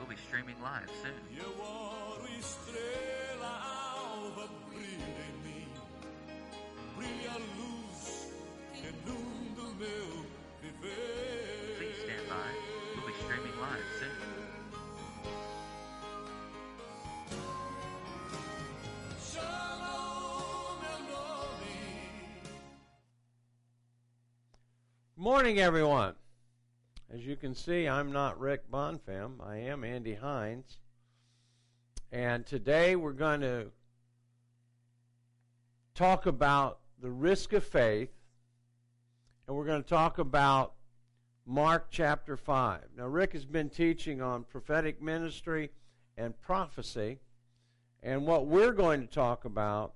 [0.00, 1.12] We'll be streaming live soon.
[1.36, 3.52] Eu oro, estrela
[4.08, 5.68] alva, brilha em mim.
[6.96, 8.32] Brilha a luz
[8.72, 10.24] que inunda o meu
[10.62, 11.76] viver.
[11.76, 12.50] Please stand by.
[12.96, 14.16] We'll be streaming live soon.
[19.20, 21.76] Shalom, meu nome.
[25.14, 26.19] Morning, everyone.
[27.12, 29.44] As you can see, I'm not Rick Bonfam.
[29.44, 30.78] I am Andy Hines.
[32.12, 33.72] And today we're going to
[35.92, 38.12] talk about the risk of faith.
[39.48, 40.74] And we're going to talk about
[41.44, 42.82] Mark chapter 5.
[42.96, 45.70] Now, Rick has been teaching on prophetic ministry
[46.16, 47.18] and prophecy.
[48.04, 49.94] And what we're going to talk about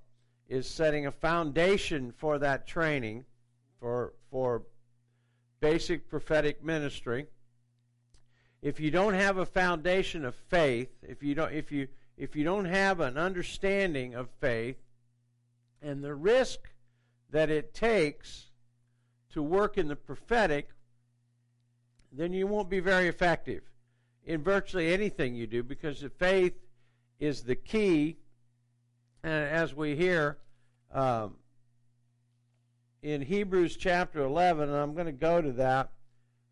[0.49, 3.23] is setting a foundation for that training
[3.79, 4.63] for, for
[5.59, 7.27] basic prophetic ministry.
[8.61, 11.87] If you don't have a foundation of faith, if you don't if you
[12.17, 14.77] if you don't have an understanding of faith
[15.81, 16.59] and the risk
[17.29, 18.47] that it takes
[19.33, 20.69] to work in the prophetic,
[22.11, 23.63] then you won't be very effective
[24.25, 26.53] in virtually anything you do because the faith
[27.19, 28.17] is the key.
[29.23, 30.37] And as we hear,
[30.93, 31.35] um,
[33.05, 35.91] in Hebrews chapter 11, and I'm going to go to that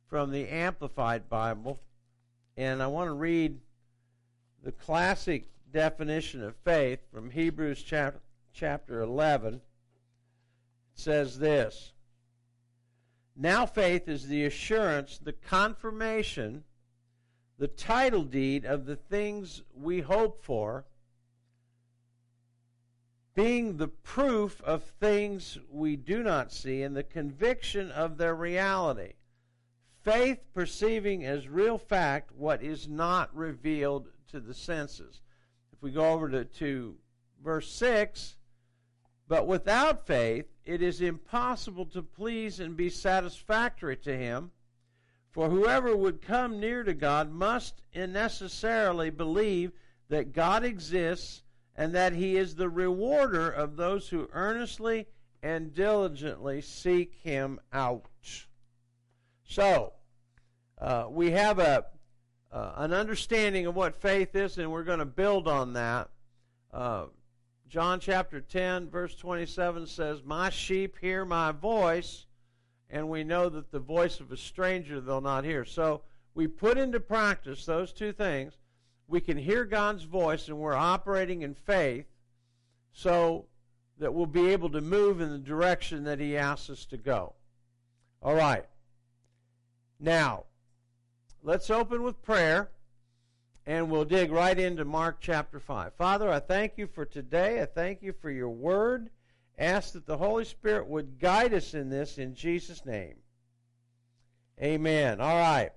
[0.05, 1.79] from the Amplified Bible,
[2.55, 3.57] and I want to read
[4.63, 8.19] the classic definition of faith from Hebrews chapter,
[8.53, 9.55] chapter 11.
[9.55, 9.61] It
[10.93, 11.93] says this
[13.35, 16.65] Now faith is the assurance, the confirmation,
[17.57, 20.85] the title deed of the things we hope for
[23.35, 29.13] being the proof of things we do not see and the conviction of their reality.
[30.03, 35.21] Faith perceiving as real fact what is not revealed to the senses.
[35.71, 36.95] If we go over to, to
[37.43, 38.35] verse 6,
[39.27, 44.51] but without faith it is impossible to please and be satisfactory to him.
[45.31, 49.71] For whoever would come near to God must necessarily believe
[50.09, 51.42] that God exists
[51.75, 55.07] and that he is the rewarder of those who earnestly
[55.41, 58.05] and diligently seek him out.
[59.43, 59.93] So,
[60.79, 61.85] uh, we have a
[62.51, 66.09] uh, an understanding of what faith is, and we're going to build on that.
[66.71, 67.05] Uh,
[67.67, 72.27] John chapter 10, verse 27 says, My sheep hear my voice,
[72.91, 75.65] and we know that the voice of a stranger they'll not hear.
[75.65, 76.03] So,
[76.35, 78.53] we put into practice those two things
[79.07, 82.05] we can hear God's voice and we're operating in faith
[82.93, 83.45] so
[83.99, 87.33] that we'll be able to move in the direction that He asks us to go.
[88.21, 88.65] All right.
[89.99, 90.45] Now,
[91.41, 92.69] let's open with prayer
[93.65, 95.93] and we'll dig right into Mark chapter 5.
[95.93, 97.61] Father, I thank you for today.
[97.61, 99.09] I thank you for your word.
[99.57, 103.15] Ask that the Holy Spirit would guide us in this in Jesus' name.
[104.61, 105.21] Amen.
[105.21, 105.71] All right.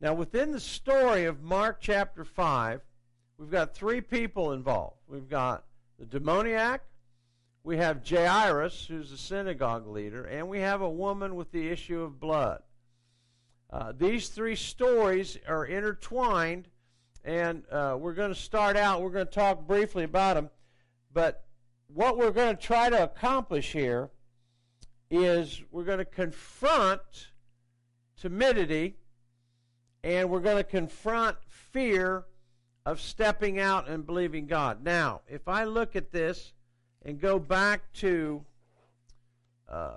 [0.00, 2.82] Now, within the story of Mark chapter 5,
[3.38, 4.98] we've got three people involved.
[5.08, 5.64] We've got
[5.98, 6.82] the demoniac,
[7.64, 12.02] we have Jairus, who's the synagogue leader, and we have a woman with the issue
[12.02, 12.62] of blood.
[13.70, 16.68] Uh, these three stories are intertwined,
[17.24, 20.50] and uh, we're going to start out, we're going to talk briefly about them,
[21.10, 21.46] but
[21.88, 24.10] what we're going to try to accomplish here
[25.10, 27.30] is we're going to confront
[28.20, 28.96] timidity
[30.06, 32.22] and we're going to confront fear
[32.86, 34.84] of stepping out and believing God.
[34.84, 36.52] Now, if I look at this
[37.04, 38.44] and go back to
[39.68, 39.94] uh,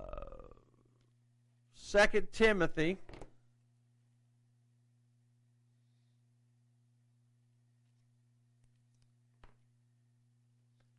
[1.91, 2.97] 2 Timothy.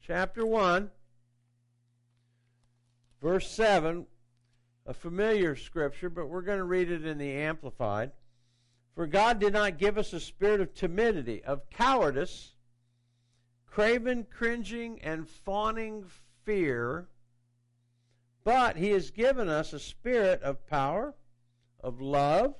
[0.07, 0.89] Chapter 1,
[3.21, 4.07] verse 7,
[4.87, 8.13] a familiar scripture, but we're going to read it in the Amplified.
[9.01, 12.53] For God did not give us a spirit of timidity, of cowardice,
[13.65, 16.05] craven, cringing, and fawning
[16.45, 17.09] fear,
[18.45, 21.15] but He has given us a spirit of power,
[21.83, 22.55] of love,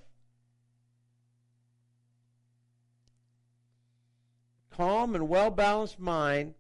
[4.71, 6.55] calm and well balanced mind,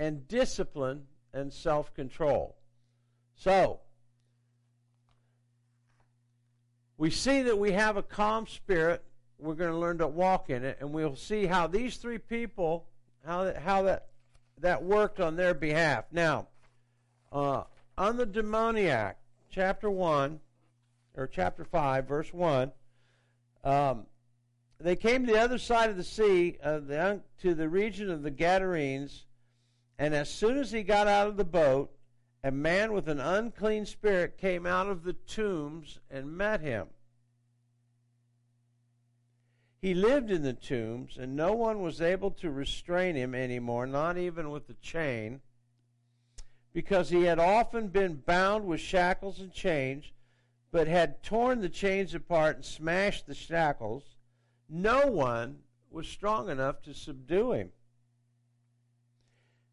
[0.00, 2.56] and discipline and self control.
[3.36, 3.82] So,
[6.98, 9.02] we see that we have a calm spirit.
[9.38, 12.86] We're going to learn to walk in it, and we'll see how these three people,
[13.24, 14.06] how that, how that,
[14.60, 16.06] that worked on their behalf.
[16.10, 16.48] Now,
[17.32, 17.64] uh,
[17.98, 19.18] on the demoniac,
[19.50, 20.40] chapter 1,
[21.16, 22.72] or chapter 5, verse 1,
[23.64, 24.06] um,
[24.80, 28.22] they came to the other side of the sea, uh, the, to the region of
[28.22, 29.24] the Gadarenes,
[29.98, 31.90] and as soon as he got out of the boat,
[32.46, 36.86] a man with an unclean spirit came out of the tombs and met him.
[39.82, 44.16] He lived in the tombs, and no one was able to restrain him anymore, not
[44.16, 45.40] even with a chain,
[46.72, 50.12] because he had often been bound with shackles and chains,
[50.70, 54.04] but had torn the chains apart and smashed the shackles.
[54.68, 57.72] No one was strong enough to subdue him.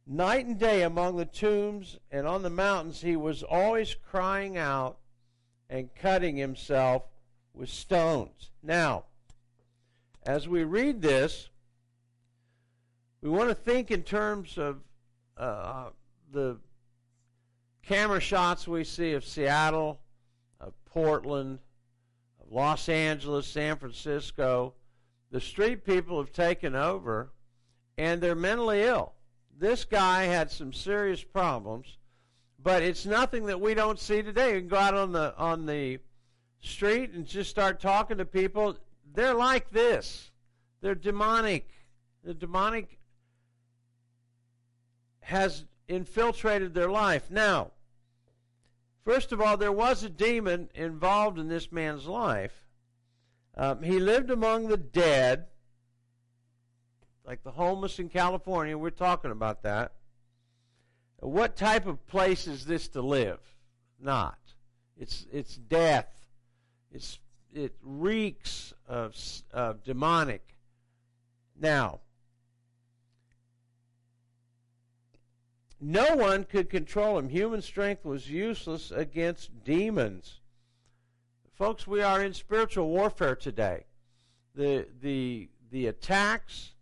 [0.05, 4.97] Night and day among the tombs and on the mountains, he was always crying out
[5.69, 7.03] and cutting himself
[7.53, 8.51] with stones.
[8.61, 9.05] Now,
[10.25, 11.49] as we read this,
[13.21, 14.81] we want to think in terms of
[15.37, 15.89] uh,
[16.31, 16.57] the
[17.81, 20.01] camera shots we see of Seattle,
[20.59, 21.59] of Portland,
[22.41, 24.73] of Los Angeles, San Francisco.
[25.31, 27.31] The street people have taken over
[27.97, 29.13] and they're mentally ill.
[29.57, 31.97] This guy had some serious problems,
[32.61, 34.55] but it's nothing that we don't see today.
[34.55, 35.99] You can go out on the on the
[36.61, 38.77] street and just start talking to people
[39.13, 40.31] they're like this.
[40.81, 41.69] They're demonic.
[42.23, 42.99] The demonic
[45.21, 47.29] has infiltrated their life.
[47.29, 47.71] Now,
[49.05, 52.65] first of all, there was a demon involved in this man's life.
[53.55, 55.45] Um, he lived among the dead,
[57.25, 58.77] like the homeless in California.
[58.77, 59.93] We're talking about that.
[61.19, 63.39] What type of place is this to live?
[63.99, 64.37] Not.
[64.97, 66.07] It's it's death.
[66.91, 67.19] It's
[67.53, 69.15] it reeks of,
[69.51, 70.55] of demonic.
[71.59, 71.99] Now,
[75.79, 77.29] no one could control him.
[77.29, 80.39] Human strength was useless against demons.
[81.53, 83.85] Folks, we are in spiritual warfare today.
[84.55, 86.72] The the the attacks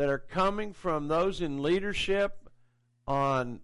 [0.00, 2.48] that are coming from those in leadership
[3.06, 3.60] on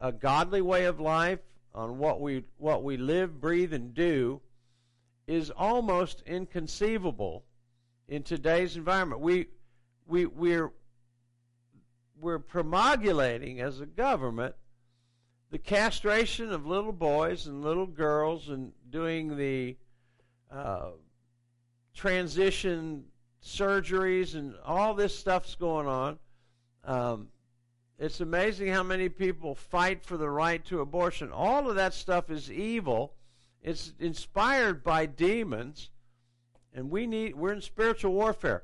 [0.00, 1.38] a godly way of life,
[1.76, 4.40] on what we what we live, breathe, and do,
[5.28, 7.44] is almost inconceivable
[8.08, 9.20] in today's environment.
[9.20, 9.46] We
[10.08, 10.72] we we're
[12.20, 14.56] we're promulgating as a government
[15.52, 19.76] the castration of little boys and little girls and doing the
[20.50, 20.88] uh,
[21.94, 23.04] transition
[23.46, 26.18] surgeries and all this stuff's going on.
[26.84, 27.28] Um,
[27.98, 31.32] it's amazing how many people fight for the right to abortion.
[31.32, 33.14] All of that stuff is evil
[33.66, 35.90] it's inspired by demons,
[36.72, 38.62] and we need we're in spiritual warfare.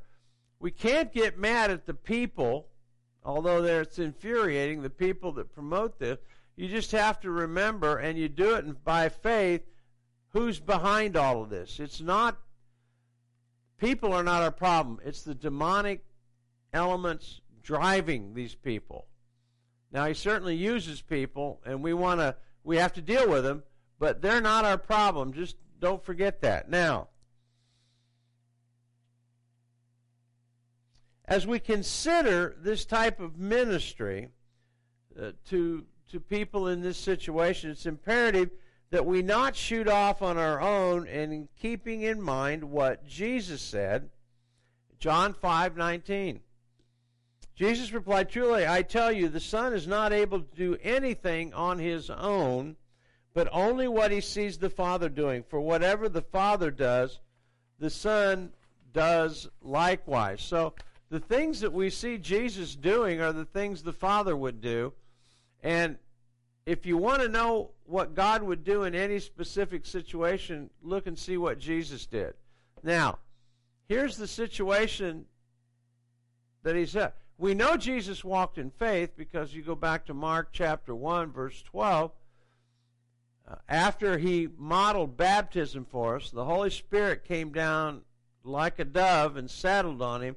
[0.60, 2.68] We can't get mad at the people,
[3.24, 6.18] although it's infuriating, the people that promote this.
[6.54, 9.62] You just have to remember, and you do it by faith,
[10.28, 11.80] who's behind all of this.
[11.80, 12.38] It's not,
[13.82, 15.00] people are not our problem.
[15.04, 16.04] It's the demonic
[16.72, 19.06] elements driving these people.
[19.90, 23.64] Now, he certainly uses people, and we want to, we have to deal with them,
[23.98, 25.32] but they're not our problem.
[25.32, 26.70] Just don't forget that.
[26.70, 27.08] Now,
[31.24, 34.28] as we consider this type of ministry
[35.20, 38.50] uh, to to people in this situation, it's imperative
[38.92, 43.62] that we not shoot off on our own and in keeping in mind what Jesus
[43.62, 44.10] said.
[44.98, 46.42] John 5:19.
[47.54, 51.78] Jesus replied, "Truly I tell you, the Son is not able to do anything on
[51.78, 52.76] his own,
[53.32, 55.42] but only what he sees the Father doing.
[55.42, 57.18] For whatever the Father does,
[57.78, 58.52] the Son
[58.92, 60.42] does likewise.
[60.42, 60.74] So
[61.08, 64.92] the things that we see Jesus doing are the things the Father would do.
[65.62, 65.96] And
[66.66, 71.18] if you want to know what God would do in any specific situation, look and
[71.18, 72.34] see what Jesus did.
[72.82, 73.18] Now,
[73.88, 75.24] here's the situation
[76.62, 77.12] that he said.
[77.38, 81.62] We know Jesus walked in faith because you go back to Mark chapter 1, verse
[81.62, 82.12] 12
[83.48, 88.02] uh, after he modeled baptism for us, the Holy Spirit came down
[88.44, 90.36] like a dove and settled on him.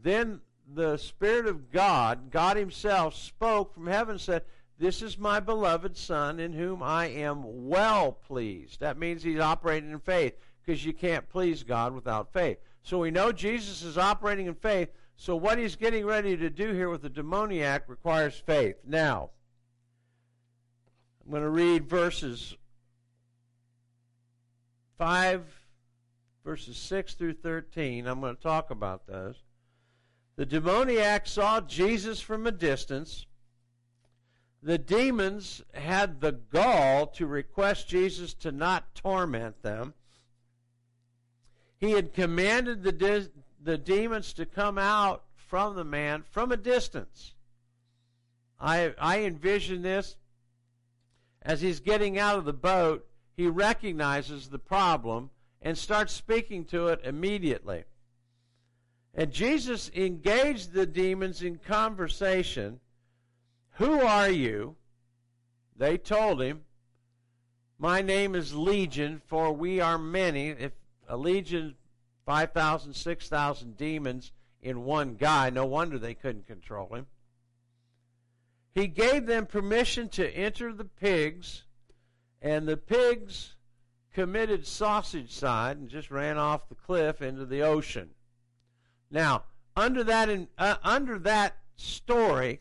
[0.00, 0.40] Then
[0.72, 4.42] the Spirit of God, God Himself, spoke from heaven and said,
[4.78, 8.80] This is my beloved Son in whom I am well pleased.
[8.80, 12.58] That means he's operating in faith because you can't please God without faith.
[12.82, 14.90] So we know Jesus is operating in faith.
[15.16, 18.76] So what he's getting ready to do here with the demoniac requires faith.
[18.84, 19.30] Now,
[21.24, 22.56] I'm going to read verses
[24.98, 25.42] 5,
[26.44, 28.06] verses 6 through 13.
[28.06, 29.36] I'm going to talk about those.
[30.36, 33.26] The demoniac saw Jesus from a distance.
[34.64, 39.92] The demons had the gall to request Jesus to not torment them.
[41.78, 43.30] He had commanded the,
[43.62, 47.34] the demons to come out from the man from a distance.
[48.58, 50.16] I I envision this
[51.42, 53.06] as he's getting out of the boat,
[53.36, 55.28] he recognizes the problem
[55.60, 57.84] and starts speaking to it immediately.
[59.14, 62.80] And Jesus engaged the demons in conversation.
[63.74, 64.76] Who are you?
[65.76, 66.64] They told him,
[67.78, 70.48] My name is Legion, for we are many.
[70.50, 70.72] If
[71.08, 71.74] a legion,
[72.24, 77.06] 5,000, 6,000 demons in one guy, no wonder they couldn't control him.
[78.74, 81.64] He gave them permission to enter the pigs,
[82.40, 83.56] and the pigs
[84.12, 88.10] committed sausage side and just ran off the cliff into the ocean.
[89.10, 89.44] Now,
[89.76, 92.60] under that uh, under that story,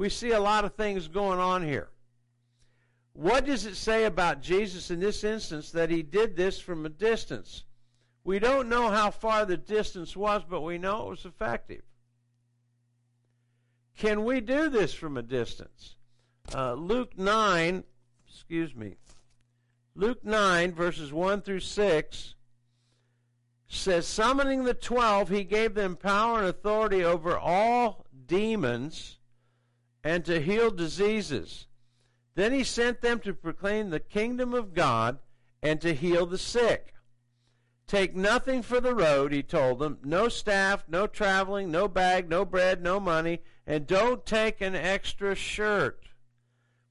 [0.00, 1.90] we see a lot of things going on here.
[3.12, 6.88] What does it say about Jesus in this instance that he did this from a
[6.88, 7.64] distance?
[8.24, 11.82] We don't know how far the distance was, but we know it was effective.
[13.98, 15.96] Can we do this from a distance?
[16.54, 17.84] Uh, Luke 9,
[18.26, 18.96] excuse me,
[19.94, 22.34] Luke 9, verses 1 through 6
[23.68, 29.18] says, Summoning the twelve, he gave them power and authority over all demons
[30.02, 31.66] and to heal diseases.
[32.34, 35.18] Then he sent them to proclaim the kingdom of God
[35.62, 36.94] and to heal the sick.
[37.86, 42.44] Take nothing for the road, he told them no staff, no traveling, no bag, no
[42.44, 46.08] bread, no money, and don't take an extra shirt.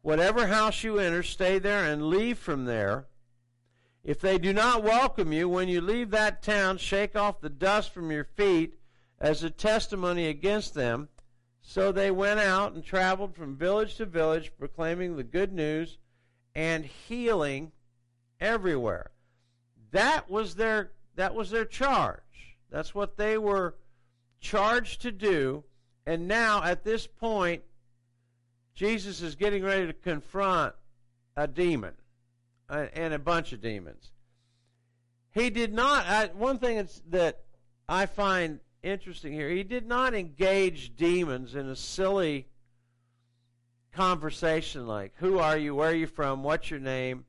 [0.01, 3.07] Whatever house you enter, stay there and leave from there.
[4.03, 7.93] If they do not welcome you, when you leave that town, shake off the dust
[7.93, 8.79] from your feet
[9.19, 11.09] as a testimony against them.
[11.69, 15.99] So they went out and traveled from village to village, proclaiming the good news
[16.55, 17.71] and healing
[18.39, 19.11] everywhere.
[19.91, 22.57] That was their that was their charge.
[22.71, 23.75] That's what they were
[24.39, 25.63] charged to do
[26.09, 27.61] and now, at this point,
[28.73, 30.73] Jesus is getting ready to confront
[31.35, 31.93] a demon
[32.67, 34.09] and a bunch of demons.
[35.35, 37.41] He did not, I, one thing that
[37.87, 42.47] I find interesting here, he did not engage demons in a silly
[43.91, 45.75] conversation like, Who are you?
[45.75, 46.43] Where are you from?
[46.43, 47.25] What's your name?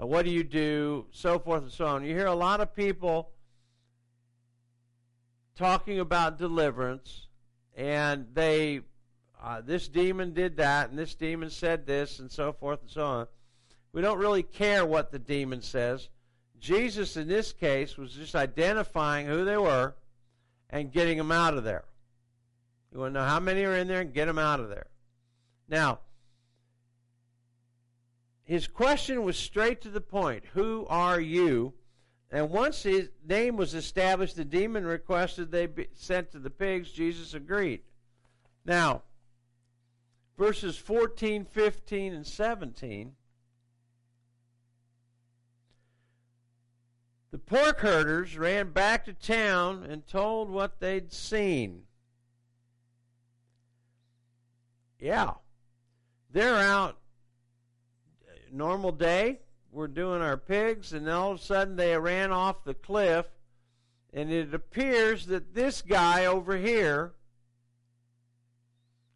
[0.00, 1.06] Uh, what do you do?
[1.10, 2.04] So forth and so on.
[2.04, 3.30] You hear a lot of people
[5.56, 7.28] talking about deliverance
[7.76, 8.80] and they
[9.42, 13.04] uh, this demon did that and this demon said this and so forth and so
[13.04, 13.26] on
[13.92, 16.10] we don't really care what the demon says
[16.58, 19.94] jesus in this case was just identifying who they were
[20.70, 21.84] and getting them out of there
[22.92, 24.86] you want to know how many are in there and get them out of there
[25.68, 26.00] now
[28.44, 31.74] his question was straight to the point who are you
[32.30, 36.90] and once his name was established, the demon requested they be sent to the pigs.
[36.90, 37.82] Jesus agreed.
[38.64, 39.02] Now,
[40.36, 43.12] verses 14, 15, and 17.
[47.36, 51.82] The pork herders ran back to town and told what they'd seen.
[54.98, 55.34] Yeah.
[56.30, 56.96] They're out
[58.50, 59.40] normal day
[59.70, 63.26] We're doing our pigs, and all of a sudden they ran off the cliff.
[64.14, 67.12] And it appears that this guy over here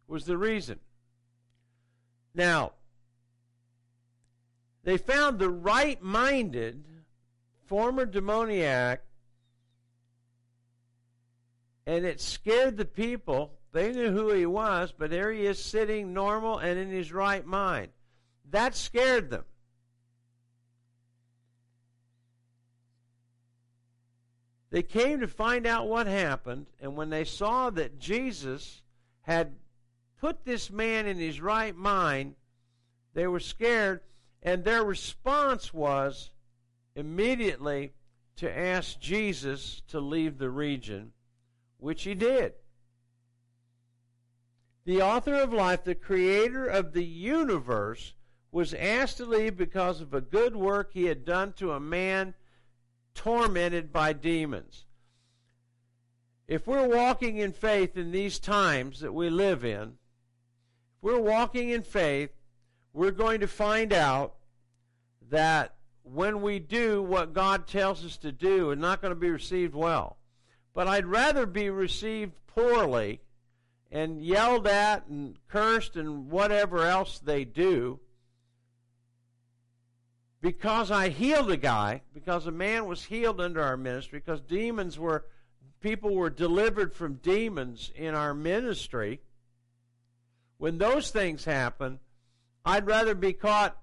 [0.07, 0.79] was the reason.
[2.35, 2.73] Now,
[4.83, 6.85] they found the right minded
[7.71, 9.01] former demoniac,
[11.87, 13.53] and it scared the people.
[13.71, 17.45] They knew who he was, but there he is sitting normal and in his right
[17.45, 17.93] mind.
[18.49, 19.45] That scared them.
[24.69, 28.81] They came to find out what happened, and when they saw that Jesus
[29.21, 29.55] had
[30.19, 32.35] put this man in his right mind,
[33.13, 34.01] they were scared,
[34.43, 36.31] and their response was
[36.95, 37.93] immediately
[38.37, 41.11] to ask Jesus to leave the region,
[41.77, 42.53] which he did.
[44.85, 48.13] The author of life, the creator of the universe,
[48.51, 52.33] was asked to leave because of a good work he had done to a man
[53.13, 54.85] tormented by demons.
[56.47, 59.93] If we're walking in faith in these times that we live in,
[60.97, 62.31] if we're walking in faith,
[62.91, 64.35] we're going to find out
[65.29, 69.29] that when we do what God tells us to do, it's not going to be
[69.29, 70.17] received well.
[70.73, 73.21] But I'd rather be received poorly
[73.91, 77.99] and yelled at and cursed and whatever else they do
[80.41, 84.97] because I healed a guy, because a man was healed under our ministry, because demons
[84.97, 85.25] were
[85.81, 89.21] people were delivered from demons in our ministry,
[90.57, 91.99] when those things happen,
[92.63, 93.80] I'd rather be caught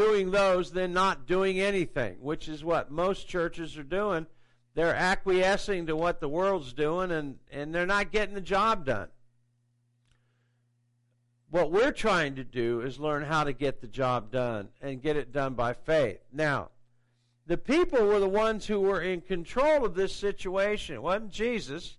[0.00, 4.26] doing those than not doing anything, which is what most churches are doing.
[4.74, 9.08] They're acquiescing to what the world's doing and, and they're not getting the job done.
[11.50, 15.16] What we're trying to do is learn how to get the job done and get
[15.16, 16.20] it done by faith.
[16.32, 16.70] Now,
[17.46, 20.94] the people were the ones who were in control of this situation.
[20.94, 21.98] It wasn't Jesus,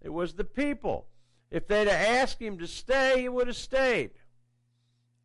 [0.00, 1.06] it was the people.
[1.50, 4.10] If they'd have asked him to stay, he would have stayed.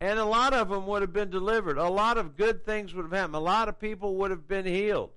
[0.00, 1.76] And a lot of them would have been delivered.
[1.76, 3.34] A lot of good things would have happened.
[3.34, 5.10] A lot of people would have been healed.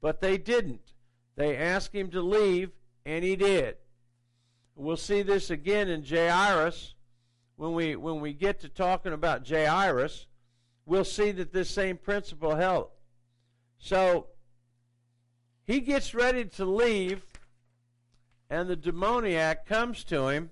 [0.00, 0.92] But they didn't.
[1.36, 2.70] They asked him to leave,
[3.06, 3.76] and he did.
[4.74, 6.94] We'll see this again in Jairus
[7.56, 10.26] when we when we get to talking about Jairus.
[10.86, 12.88] We'll see that this same principle held.
[13.78, 14.26] So
[15.66, 17.22] he gets ready to leave,
[18.48, 20.50] and the demoniac comes to him.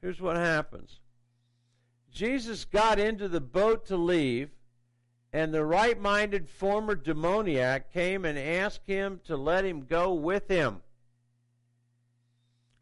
[0.00, 1.00] Here's what happens
[2.16, 4.48] Jesus got into the boat to leave,
[5.34, 10.48] and the right minded former demoniac came and asked him to let him go with
[10.48, 10.80] him.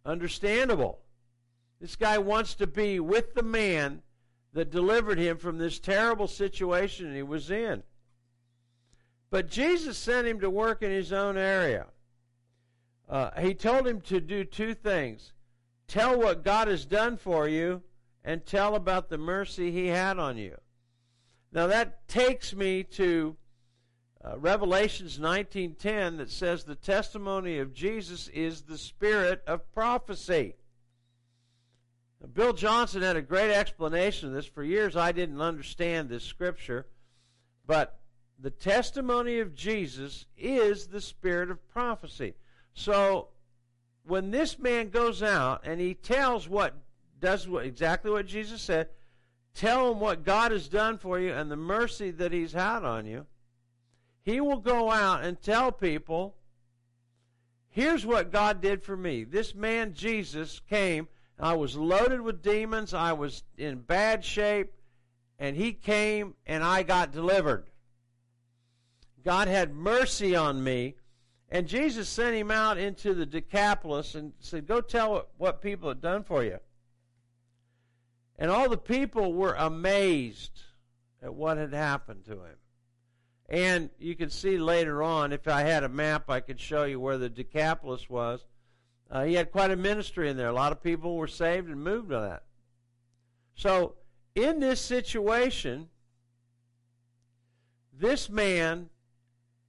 [0.06, 1.00] Understandable.
[1.80, 4.02] This guy wants to be with the man
[4.52, 7.82] that delivered him from this terrible situation he was in.
[9.30, 11.86] But Jesus sent him to work in his own area.
[13.08, 15.32] Uh, he told him to do two things
[15.88, 17.82] tell what God has done for you,
[18.24, 20.56] and tell about the mercy he had on you.
[21.52, 23.36] Now that takes me to
[24.24, 30.56] uh, Revelations 19:10 that says the testimony of Jesus is the spirit of prophecy.
[32.20, 34.46] Now, Bill Johnson had a great explanation of this.
[34.46, 36.86] For years I didn't understand this scripture,
[37.66, 38.00] but
[38.38, 42.34] the testimony of Jesus is the spirit of prophecy.
[42.72, 43.28] So
[44.04, 46.74] when this man goes out and he tells what
[47.24, 48.88] does what, exactly what Jesus said,
[49.54, 53.06] tell him what God has done for you and the mercy that he's had on
[53.06, 53.24] you,
[54.22, 56.36] he will go out and tell people,
[57.70, 59.24] here's what God did for me.
[59.24, 61.08] This man Jesus came,
[61.40, 64.74] I was loaded with demons, I was in bad shape,
[65.38, 67.64] and he came and I got delivered.
[69.24, 70.96] God had mercy on me.
[71.50, 75.88] And Jesus sent him out into the Decapolis and said, Go tell what, what people
[75.88, 76.58] have done for you.
[78.38, 80.62] And all the people were amazed
[81.22, 82.56] at what had happened to him.
[83.48, 86.98] And you can see later on, if I had a map, I could show you
[86.98, 88.44] where the Decapolis was.
[89.10, 90.48] Uh, he had quite a ministry in there.
[90.48, 92.44] A lot of people were saved and moved to that.
[93.54, 93.94] So,
[94.34, 95.88] in this situation,
[97.92, 98.88] this man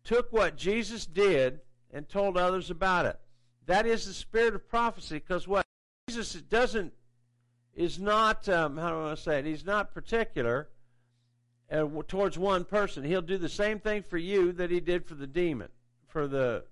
[0.04, 1.60] took what Jesus did
[1.94, 3.20] and told others about it.
[3.66, 5.66] That is the spirit of prophecy because what
[6.08, 6.94] Jesus doesn't
[7.76, 9.46] is not um, how do I want to say it?
[9.46, 10.70] He's not particular
[11.72, 13.04] uh, towards one person.
[13.04, 15.70] He'll do the same thing for you that he did for the demon,
[16.08, 16.64] for the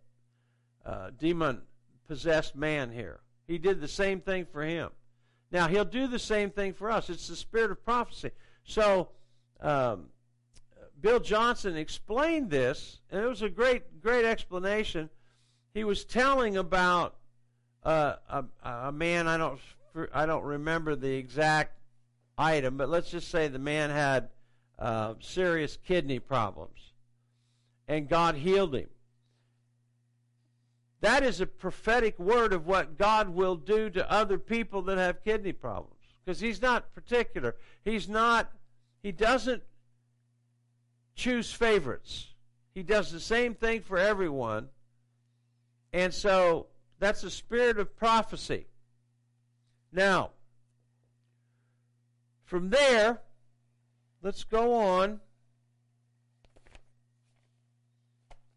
[0.86, 1.62] uh, demon
[2.08, 3.20] possessed man here.
[3.48, 4.90] He did the same thing for him.
[5.52, 7.10] Now he'll do the same thing for us.
[7.10, 8.32] It's the spirit of prophecy.
[8.64, 9.10] So
[9.62, 10.08] um,
[11.00, 15.10] Bill Johnson explained this, and it was a great, great explanation.
[15.74, 17.16] He was telling about
[17.84, 19.28] uh, a, a man.
[19.28, 19.60] I don't,
[20.14, 21.78] I don't remember the exact
[22.38, 24.30] item, but let's just say the man had
[24.80, 26.94] uh, serious kidney problems,
[27.88, 28.90] and God healed him.
[31.02, 35.22] That is a prophetic word of what God will do to other people that have
[35.22, 36.00] kidney problems.
[36.24, 37.58] Because He's not particular.
[37.84, 38.50] He's not,
[39.02, 39.64] He doesn't
[41.14, 42.28] choose favorites.
[42.74, 44.70] He does the same thing for everyone.
[45.92, 46.68] And so
[47.00, 48.68] that's a spirit of prophecy.
[49.94, 50.32] Now,
[52.44, 53.22] from there,
[54.24, 55.20] let's go on.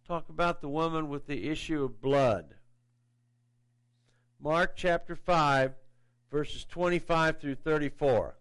[0.09, 2.55] Talk about the woman with the issue of blood.
[4.41, 5.75] Mark chapter 5,
[6.31, 8.37] verses 25 through 34.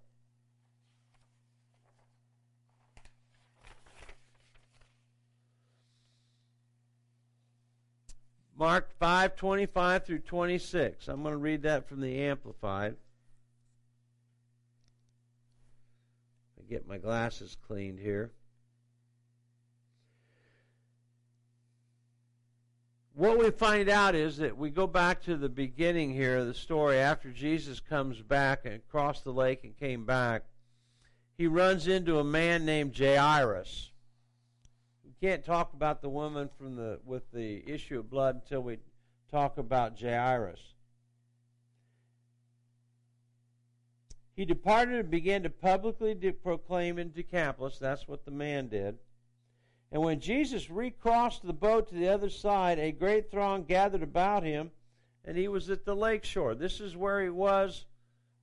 [8.58, 11.08] Mark 5 25 through 26.
[11.08, 12.96] I'm going to read that from the Amplified.
[16.58, 18.32] I get my glasses cleaned here.
[23.14, 26.54] What we find out is that we go back to the beginning here of the
[26.54, 30.44] story after Jesus comes back and crossed the lake and came back.
[31.38, 33.92] He runs into a man named Jairus
[35.26, 38.78] can't talk about the woman from the with the issue of blood until we
[39.32, 40.60] talk about Jairus.
[44.36, 47.80] He departed and began to publicly de- proclaim in Decapolis.
[47.80, 49.00] That's what the man did.
[49.92, 54.44] And when Jesus recrossed the boat to the other side, a great throng gathered about
[54.44, 54.70] him,
[55.24, 56.54] and he was at the lake shore.
[56.54, 57.86] This is where he was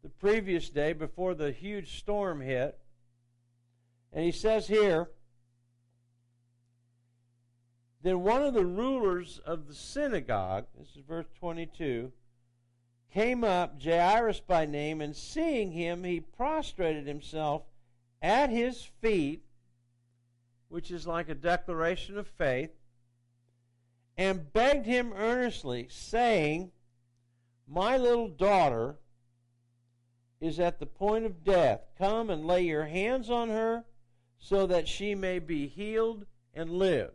[0.03, 2.77] the previous day before the huge storm hit.
[4.13, 5.11] And he says here,
[8.03, 12.13] then one of the rulers of the synagogue, this is verse 22,
[13.13, 17.63] came up, Jairus by name, and seeing him, he prostrated himself
[18.21, 19.45] at his feet,
[20.69, 22.71] which is like a declaration of faith,
[24.17, 26.73] and begged him earnestly, saying,
[27.69, 28.97] My little daughter
[30.41, 31.83] is at the point of death.
[31.97, 33.85] Come and lay your hands on her
[34.39, 37.13] so that she may be healed and live.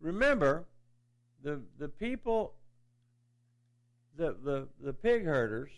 [0.00, 0.66] Remember,
[1.42, 2.54] the the people,
[4.16, 5.70] the the, the pig herders,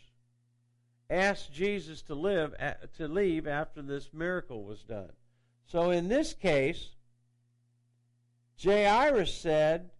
[1.09, 2.55] asked Jesus to live
[2.97, 5.13] to leave after this miracle was done.
[5.67, 6.91] So in this case,
[8.63, 9.91] Jairus said,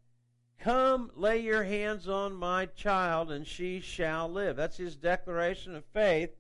[0.59, 4.57] Come, lay your hands on my child, and she shall live.
[4.57, 6.31] That's his declaration of faith.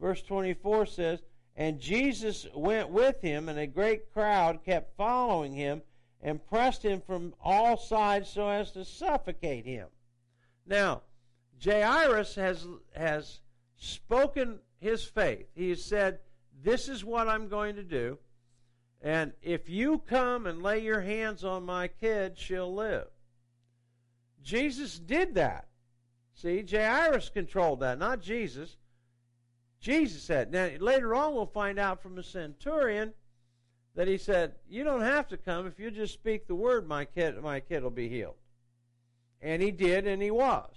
[0.00, 1.22] Verse 24 says,
[1.54, 5.82] And Jesus went with him, and a great crowd kept following him
[6.22, 9.88] and pressed him from all sides so as to suffocate him.
[10.66, 11.02] Now,
[11.62, 13.40] Jairus has, has
[13.76, 15.46] spoken his faith.
[15.54, 16.18] He has said,
[16.62, 18.18] This is what I'm going to do.
[19.00, 23.06] And if you come and lay your hands on my kid, she'll live.
[24.42, 25.68] Jesus did that.
[26.34, 28.76] See, Jairus controlled that, not Jesus.
[29.80, 30.52] Jesus said.
[30.52, 33.12] Now, later on, we'll find out from the centurion
[33.98, 35.66] that he said, You don't have to come.
[35.66, 38.36] If you just speak the word, my kid, my kid will be healed.
[39.42, 40.70] And he did, and he was.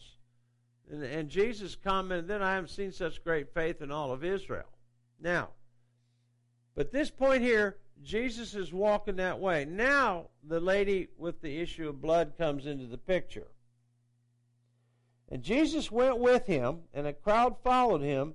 [0.91, 4.65] And, and Jesus commented, Then I haven't seen such great faith in all of Israel.
[5.21, 5.49] Now,
[6.73, 9.65] but this point here, Jesus is walking that way.
[9.65, 13.49] Now, the lady with the issue of blood comes into the picture.
[15.29, 18.33] And Jesus went with him, and a crowd followed him,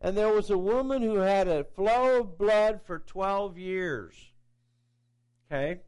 [0.00, 4.14] and there was a woman who had a flow of blood for 12 years.
[5.46, 5.80] Okay?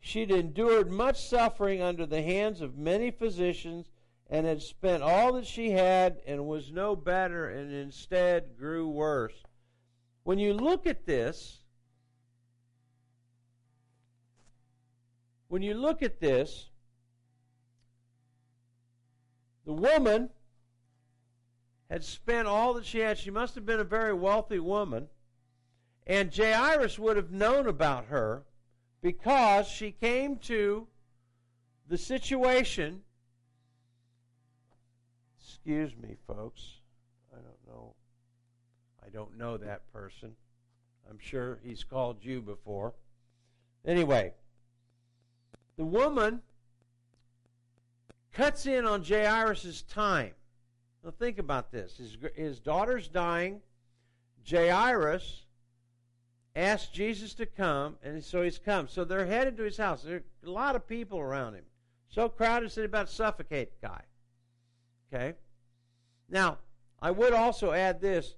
[0.00, 3.86] She'd endured much suffering under the hands of many physicians
[4.28, 9.42] and had spent all that she had and was no better and instead grew worse.
[10.24, 11.60] When you look at this,
[15.48, 16.68] when you look at this,
[19.64, 20.30] the woman
[21.90, 23.18] had spent all that she had.
[23.18, 25.08] She must have been a very wealthy woman.
[26.06, 28.44] And Jairus would have known about her
[29.02, 30.86] because she came to
[31.88, 33.02] the situation.
[35.40, 36.78] Excuse me, folks.
[37.32, 37.94] I don't know.
[39.04, 40.36] I don't know that person.
[41.08, 42.94] I'm sure he's called you before.
[43.84, 44.34] Anyway,
[45.76, 46.42] the woman
[48.32, 50.32] cuts in on Jairus' time.
[51.04, 51.96] Now think about this.
[51.96, 53.60] His, his daughter's dying.
[54.48, 55.44] Jairus
[56.54, 58.88] asked Jesus to come, and so he's come.
[58.88, 60.02] So they're headed to his house.
[60.02, 61.64] There are a lot of people around him.
[62.08, 64.02] So crowded, said about suffocate the guy.
[65.12, 65.34] Okay?
[66.28, 66.58] Now,
[67.00, 68.34] I would also add this.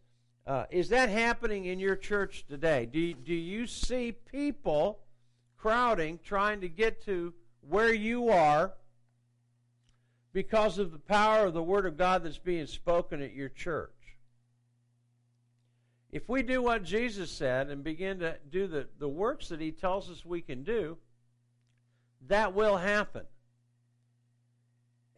[0.46, 2.87] Uh, is that happening in your church today?
[2.90, 5.01] Do do you see people
[5.57, 8.72] crowding, trying to get to where you are
[10.33, 13.90] because of the power of the Word of God that's being spoken at your church?
[16.11, 19.73] If we do what Jesus said and begin to do the, the works that He
[19.73, 20.99] tells us we can do,
[22.29, 23.23] that will happen.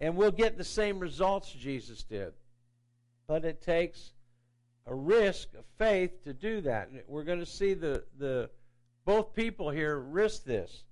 [0.01, 2.33] And we'll get the same results Jesus did.
[3.27, 4.13] But it takes
[4.87, 6.89] a risk of faith to do that.
[6.91, 8.51] And we're going to see the, the
[9.05, 10.85] both people here risk this.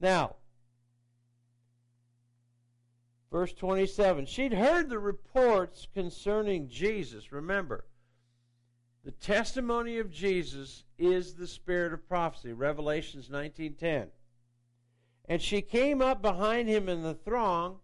[0.00, 0.36] Now,
[3.36, 4.24] verse 27.
[4.24, 7.32] She'd heard the reports concerning Jesus.
[7.32, 7.84] Remember,
[9.04, 12.54] the testimony of Jesus is the spirit of prophecy.
[12.54, 14.10] Revelations 19:10.
[15.26, 17.80] And she came up behind him in the throng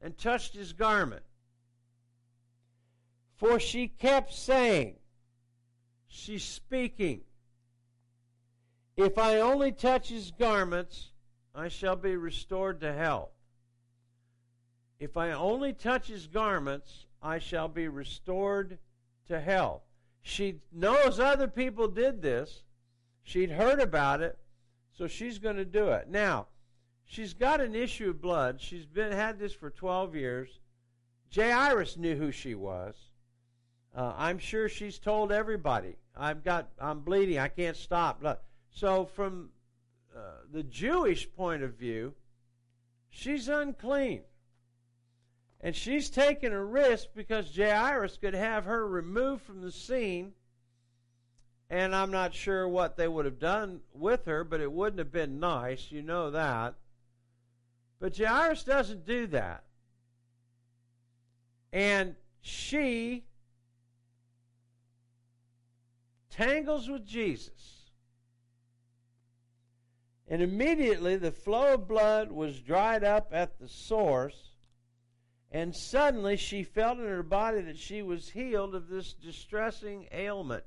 [0.00, 1.24] and touched his garment.
[3.34, 4.96] For she kept saying,
[6.06, 7.20] she's speaking,
[8.96, 11.10] If I only touch his garments,
[11.54, 13.35] I shall be restored to health.
[14.98, 18.78] If I only touch his garments, I shall be restored
[19.28, 19.82] to health.
[20.22, 22.62] She knows other people did this.
[23.22, 24.38] She'd heard about it,
[24.96, 26.08] so she's going to do it.
[26.08, 26.46] Now,
[27.04, 28.60] she's got an issue of blood.
[28.60, 30.60] She's been had this for 12 years.
[31.34, 32.94] Jairus knew who she was.
[33.94, 35.96] Uh, I'm sure she's told everybody.
[36.16, 37.38] I've got, I'm bleeding.
[37.38, 38.22] I can't stop.
[38.70, 39.50] So, from
[40.14, 40.20] uh,
[40.52, 42.14] the Jewish point of view,
[43.08, 44.22] she's unclean.
[45.60, 50.32] And she's taking a risk because Jairus could have her removed from the scene.
[51.68, 55.10] And I'm not sure what they would have done with her, but it wouldn't have
[55.10, 55.90] been nice.
[55.90, 56.74] You know that.
[57.98, 59.64] But Jairus doesn't do that.
[61.72, 63.24] And she
[66.30, 67.90] tangles with Jesus.
[70.28, 74.45] And immediately the flow of blood was dried up at the source,
[75.50, 80.64] and suddenly she felt in her body that she was healed of this distressing ailment.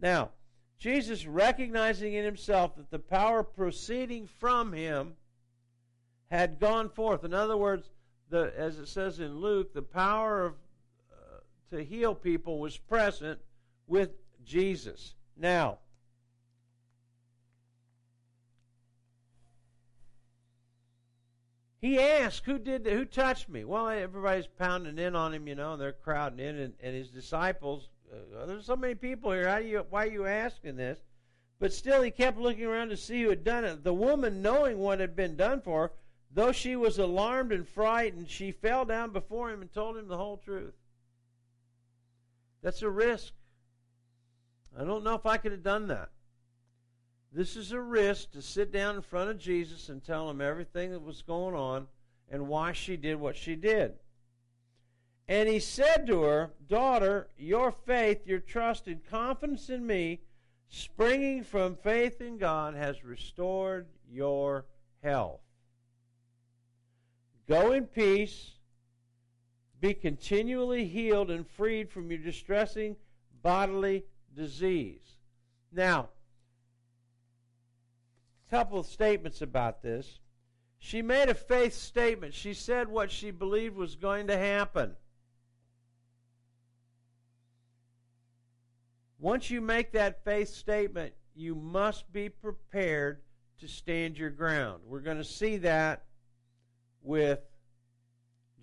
[0.00, 0.30] Now,
[0.78, 5.14] Jesus, recognizing in himself that the power proceeding from him
[6.30, 7.24] had gone forth.
[7.24, 7.88] In other words,
[8.28, 10.54] the, as it says in Luke, the power of,
[11.12, 13.38] uh, to heal people was present
[13.86, 14.10] with
[14.44, 15.14] Jesus.
[15.36, 15.78] Now,
[21.84, 22.86] he asked, "Who did?
[22.86, 26.56] Who touched me?" Well, everybody's pounding in on him, you know, and they're crowding in,
[26.56, 27.90] and, and his disciples.
[28.10, 29.46] Uh, there's so many people here.
[29.46, 29.84] How do you?
[29.90, 30.98] Why are you asking this?
[31.58, 33.84] But still, he kept looking around to see who had done it.
[33.84, 35.92] The woman, knowing what had been done for her,
[36.32, 40.16] though she was alarmed and frightened, she fell down before him and told him the
[40.16, 40.74] whole truth.
[42.62, 43.34] That's a risk.
[44.78, 46.08] I don't know if I could have done that.
[47.34, 50.92] This is a risk to sit down in front of Jesus and tell him everything
[50.92, 51.88] that was going on
[52.30, 53.94] and why she did what she did.
[55.26, 60.20] And he said to her, Daughter, your faith, your trust and confidence in me,
[60.68, 64.66] springing from faith in God, has restored your
[65.02, 65.40] health.
[67.48, 68.52] Go in peace,
[69.80, 72.94] be continually healed and freed from your distressing
[73.42, 74.04] bodily
[74.36, 75.02] disease.
[75.72, 76.10] Now,
[78.50, 80.20] couple of statements about this.
[80.78, 82.34] She made a faith statement.
[82.34, 84.96] She said what she believed was going to happen.
[89.18, 93.22] Once you make that faith statement, you must be prepared
[93.58, 94.82] to stand your ground.
[94.86, 96.04] We're going to see that
[97.02, 97.40] with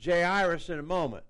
[0.04, 1.24] Jairus in a moment.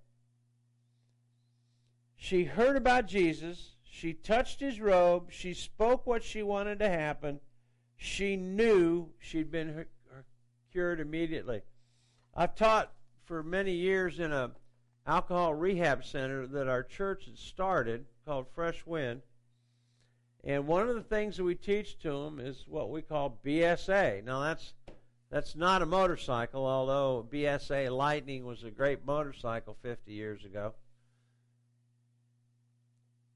[2.18, 3.76] She heard about Jesus.
[3.84, 5.32] She touched his robe.
[5.32, 7.40] She spoke what she wanted to happen.
[8.04, 9.86] She knew she'd been
[10.72, 11.62] cured immediately.
[12.34, 12.92] I've taught
[13.26, 14.50] for many years in a
[15.06, 19.22] alcohol rehab center that our church had started called Fresh Wind.
[20.44, 24.24] And one of the things that we teach to them is what we call BSA.
[24.24, 24.74] Now that's
[25.30, 30.74] that's not a motorcycle, although BSA Lightning was a great motorcycle 50 years ago.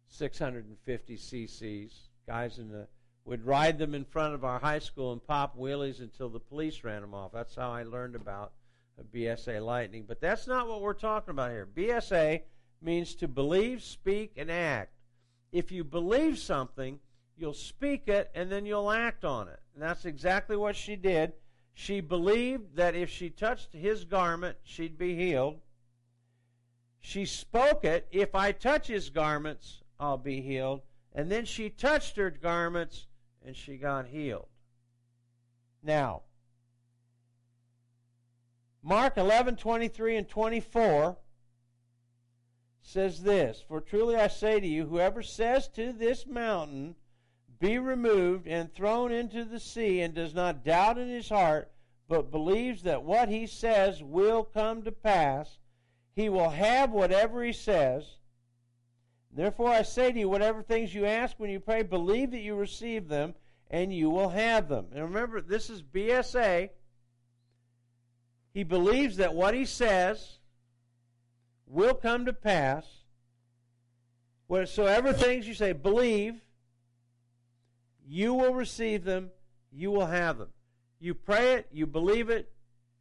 [0.08, 2.10] 650 cc's.
[2.26, 2.88] Guys in the
[3.26, 6.84] would ride them in front of our high school and pop wheelies until the police
[6.84, 7.32] ran them off.
[7.34, 8.54] That's how I learned about
[9.14, 10.06] BSA Lightning.
[10.08, 11.68] But that's not what we're talking about here.
[11.76, 12.42] BSA
[12.82, 14.92] means to believe, speak, and act.
[15.52, 17.00] If you believe something,
[17.36, 19.60] you'll speak it and then you'll act on it.
[19.74, 21.34] And that's exactly what she did.
[21.74, 25.60] She believed that if she touched his garment, she'd be healed.
[27.02, 30.82] She spoke it, if I touch his garments, I'll be healed.
[31.14, 33.08] And then she touched her garments
[33.46, 34.48] and she got healed.
[35.84, 36.24] Now,
[38.82, 41.18] Mark 11, 23 and 24
[42.82, 46.96] says this For truly I say to you, whoever says to this mountain,
[47.60, 51.72] Be removed and thrown into the sea, and does not doubt in his heart,
[52.08, 55.58] but believes that what he says will come to pass,
[56.16, 58.18] he will have whatever he says.
[59.36, 62.56] Therefore, I say to you, whatever things you ask when you pray, believe that you
[62.56, 63.36] receive them,
[63.70, 64.88] and you will have them.
[64.94, 66.70] And remember, this is BSA.
[68.54, 70.40] He believes that what he says
[71.68, 72.86] will come to pass.
[74.48, 76.40] Whatsoever things you say, believe,
[78.08, 79.32] you will receive them,
[79.72, 80.50] you will have them.
[81.00, 82.52] You pray it, you believe it,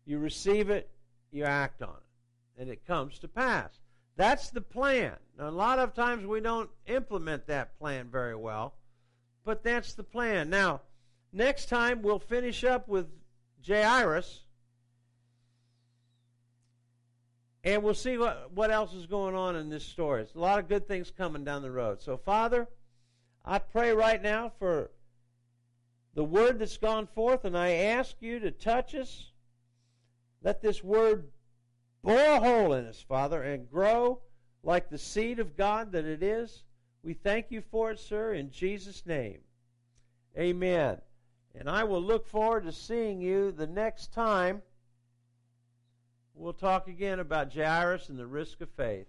[0.05, 0.91] you receive it,
[1.31, 3.84] you act on it, and it comes to pass.
[4.17, 5.15] That's the plan.
[5.39, 8.75] Now, a lot of times we don't implement that plan very well,
[9.45, 10.51] but that's the plan.
[10.51, 10.83] Now,
[11.33, 13.07] next time we'll finish up with
[13.67, 14.43] Jairus.
[17.65, 20.23] And we'll see what, what else is going on in this story.
[20.23, 22.03] There's a lot of good things coming down the road.
[22.03, 22.69] So, Father,
[23.45, 24.91] I pray right now for
[26.15, 29.31] the word that's gone forth, and I ask you to touch us.
[30.43, 31.31] Let this word
[32.05, 34.21] bore a hole in us, Father, and grow
[34.63, 36.63] like the seed of God that it is.
[37.03, 39.41] We thank you for it, sir, in Jesus' name.
[40.39, 40.99] Amen.
[41.55, 44.63] And I will look forward to seeing you the next time.
[46.35, 49.07] We'll talk again about Jairus and the risk of faith.